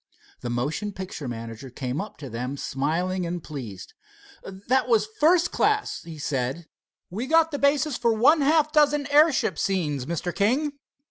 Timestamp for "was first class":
4.87-6.01